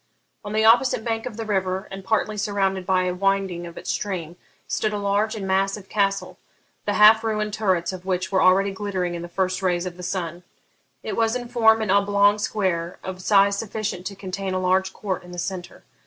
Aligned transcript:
On 0.43 0.51
the 0.53 0.65
opposite 0.65 1.05
bank 1.05 1.27
of 1.27 1.37
the 1.37 1.45
river, 1.45 1.87
and 1.91 2.03
partly 2.03 2.35
surrounded 2.35 2.87
by 2.87 3.03
a 3.03 3.13
winding 3.13 3.67
of 3.67 3.77
its 3.77 3.91
stream, 3.91 4.35
stood 4.67 4.93
a 4.93 4.97
large 4.97 5.35
and 5.35 5.47
massive 5.47 5.89
castle, 5.89 6.39
the 6.87 6.95
half 6.95 7.23
ruined 7.23 7.53
turrets 7.53 7.93
of 7.93 8.03
which 8.03 8.31
were 8.31 8.41
already 8.41 8.71
glittering 8.71 9.13
in 9.13 9.21
the 9.21 9.29
first 9.29 9.61
rays 9.61 9.85
of 9.85 9.97
the 9.97 10.01
sun. 10.01 10.41
[Footnote: 10.41 10.41
See 10.41 10.41
Note 10.41 11.01
2.] 11.03 11.07
It 11.09 11.17
was 11.17 11.35
in 11.35 11.47
form 11.49 11.81
an 11.83 11.91
oblong 11.91 12.39
square, 12.39 12.97
of 13.03 13.21
size 13.21 13.59
sufficient 13.59 14.07
to 14.07 14.15
contain 14.15 14.55
a 14.55 14.59
large 14.59 14.91
court 14.91 15.21
in 15.21 15.33
the 15.33 15.37
centre. 15.37 15.83